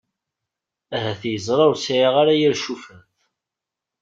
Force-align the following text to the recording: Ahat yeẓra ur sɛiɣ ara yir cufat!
Ahat 0.95 1.21
yeẓra 1.31 1.63
ur 1.71 1.77
sɛiɣ 1.85 2.13
ara 2.21 2.33
yir 2.39 2.55
cufat! 2.63 3.07